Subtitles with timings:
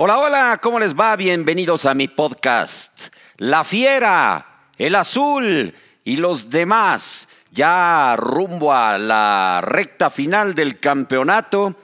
[0.00, 1.16] Hola, hola, ¿cómo les va?
[1.16, 3.08] Bienvenidos a mi podcast.
[3.38, 5.74] La Fiera, el Azul
[6.04, 11.74] y los demás, ya rumbo a la recta final del campeonato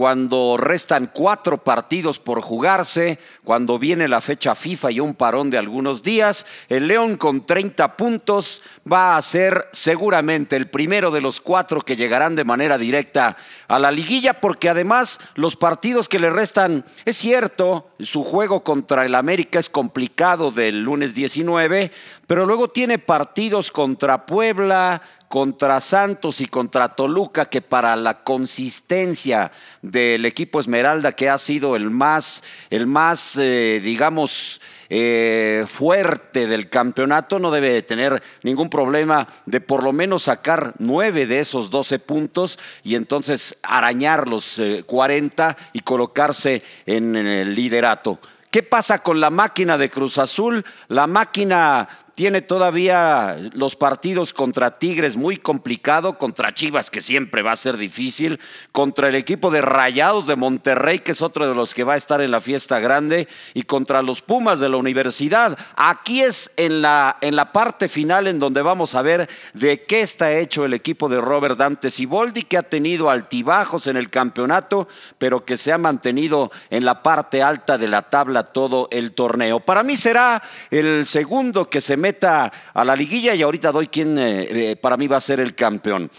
[0.00, 5.58] cuando restan cuatro partidos por jugarse, cuando viene la fecha FIFA y un parón de
[5.58, 11.42] algunos días, el León con 30 puntos va a ser seguramente el primero de los
[11.42, 13.36] cuatro que llegarán de manera directa
[13.68, 19.04] a la liguilla, porque además los partidos que le restan, es cierto, su juego contra
[19.04, 21.92] el América es complicado del lunes 19,
[22.26, 29.52] pero luego tiene partidos contra Puebla, contra Santos y contra Toluca, que para la consistencia
[29.80, 36.68] del equipo Esmeralda, que ha sido el más, el más eh, digamos, eh, fuerte del
[36.68, 42.00] campeonato, no debe tener ningún problema de por lo menos sacar nueve de esos doce
[42.00, 48.18] puntos y entonces arañar los 40 eh, y colocarse en el liderato.
[48.50, 50.64] ¿Qué pasa con la máquina de Cruz Azul?
[50.88, 51.88] La máquina
[52.20, 57.78] tiene todavía los partidos contra Tigres muy complicado, contra Chivas que siempre va a ser
[57.78, 58.38] difícil,
[58.72, 61.96] contra el equipo de Rayados de Monterrey que es otro de los que va a
[61.96, 65.56] estar en la fiesta grande y contra los Pumas de la universidad.
[65.76, 70.02] Aquí es en la, en la parte final en donde vamos a ver de qué
[70.02, 74.88] está hecho el equipo de Robert Dante Siboldi que ha tenido altibajos en el campeonato,
[75.16, 79.60] pero que se ha mantenido en la parte alta de la tabla todo el torneo.
[79.60, 84.18] Para mí será el segundo que se mete a la liguilla y ahorita doy quién
[84.18, 86.10] eh, eh, para mí va a ser el campeón.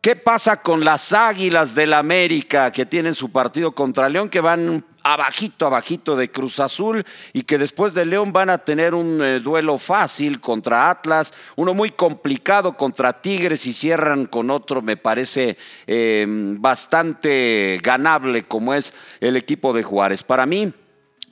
[0.00, 4.84] ¿Qué pasa con las Águilas del América que tienen su partido contra León que van
[5.02, 9.40] abajito, abajito de Cruz Azul y que después de León van a tener un eh,
[9.40, 15.56] duelo fácil contra Atlas, uno muy complicado contra Tigres y cierran con otro, me parece
[16.58, 20.22] bastante ganable como es el equipo de Juárez.
[20.22, 20.72] Para mí,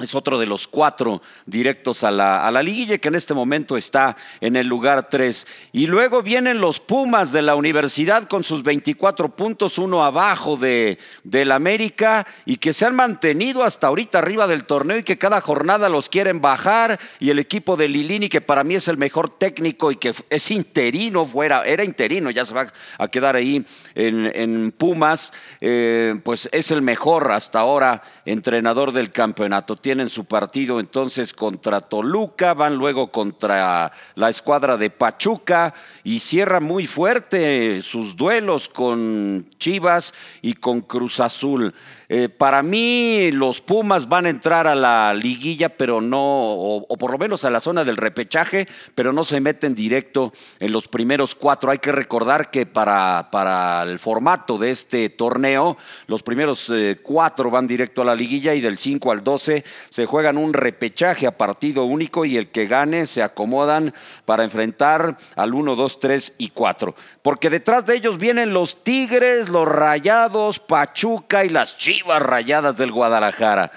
[0.00, 3.76] es otro de los cuatro directos a la, a la, liguilla que en este momento
[3.76, 5.46] está en el lugar tres.
[5.70, 10.98] Y luego vienen los Pumas de la universidad con sus 24 puntos, uno abajo de,
[11.22, 15.40] del América y que se han mantenido hasta ahorita arriba del torneo y que cada
[15.40, 16.98] jornada los quieren bajar.
[17.20, 20.50] Y el equipo de Lilini, que para mí es el mejor técnico y que es
[20.50, 23.64] interino, fuera, era interino, ya se va a quedar ahí
[23.94, 30.80] en, Pumas, eh, pues es el mejor hasta ahora entrenador del campeonato tienen su partido
[30.80, 38.16] entonces contra Toluca, van luego contra la escuadra de Pachuca y cierra muy fuerte sus
[38.16, 41.74] duelos con Chivas y con Cruz Azul.
[42.08, 47.10] Eh, para mí los Pumas van a entrar a la liguilla, pero no, o, por
[47.10, 51.34] lo menos a la zona del repechaje, pero no se meten directo en los primeros
[51.34, 51.70] cuatro.
[51.70, 57.50] Hay que recordar que para, para el formato de este torneo, los primeros eh, cuatro
[57.50, 61.36] van directo a la liguilla y del 5 al 12 se juegan un repechaje a
[61.36, 66.50] partido único y el que gane se acomodan para enfrentar al 1, 2, 3 y
[66.50, 66.94] 4.
[67.22, 72.92] Porque detrás de ellos vienen los Tigres, los Rayados, Pachuca y las Chivas Rayadas del
[72.92, 73.72] Guadalajara.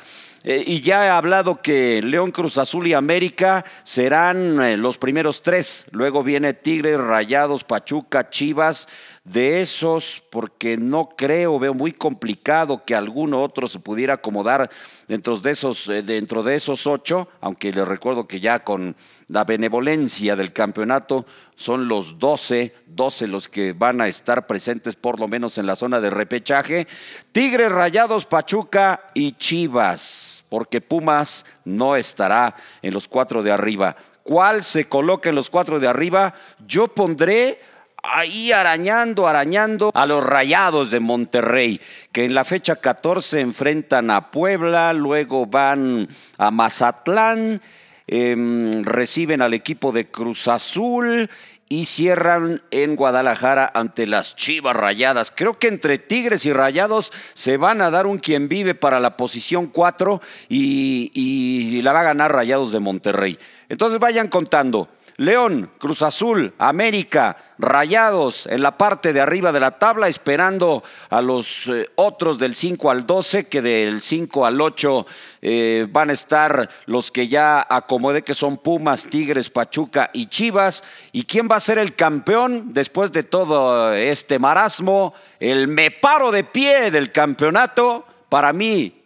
[0.49, 5.41] Eh, y ya he hablado que León, Cruz Azul y América serán eh, los primeros
[5.41, 5.83] tres.
[5.91, 8.87] Luego viene Tigres, Rayados, Pachuca, Chivas.
[9.25, 14.69] De esos, porque no creo, veo muy complicado que alguno otro se pudiera acomodar
[15.09, 18.95] dentro de esos, eh, dentro de esos ocho, aunque les recuerdo que ya con
[19.27, 21.25] la benevolencia del campeonato
[21.57, 25.75] son los doce, doce los que van a estar presentes por lo menos en la
[25.75, 26.87] zona de repechaje.
[27.33, 33.95] Tigres, Rayados, Pachuca y Chivas porque Pumas no estará en los cuatro de arriba.
[34.23, 36.33] ¿Cuál se coloca en los cuatro de arriba?
[36.65, 37.59] Yo pondré
[38.03, 41.79] ahí arañando, arañando a los rayados de Monterrey,
[42.11, 47.61] que en la fecha 14 enfrentan a Puebla, luego van a Mazatlán,
[48.05, 51.29] em, reciben al equipo de Cruz Azul
[51.69, 55.31] y cierran en Guadalajara ante las Chivas Rayadas.
[55.35, 59.17] Creo que entre Tigres y Rayados se van a dar un quien vive para la
[59.17, 63.37] posición 4 y, y la va a ganar Rayados de Monterrey.
[63.69, 64.87] Entonces vayan contando.
[65.19, 71.21] León, Cruz Azul, América, Rayados en la parte de arriba de la tabla, esperando a
[71.21, 75.07] los eh, otros del 5 al 12, que del 5 al 8
[75.41, 80.83] eh, van a estar los que ya acomodé, que son Pumas, Tigres, Pachuca y Chivas.
[81.11, 85.15] ¿Y quién va a ser el campeón después de todo este marasmo?
[85.39, 89.01] El me paro de pie del campeonato, para mí,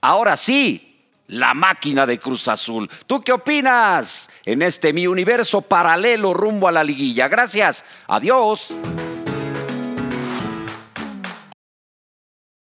[0.00, 0.85] ahora sí,
[1.28, 2.90] la máquina de Cruz Azul.
[3.06, 7.28] ¿Tú qué opinas en este mi universo paralelo rumbo a la liguilla?
[7.28, 7.84] Gracias.
[8.06, 8.68] Adiós.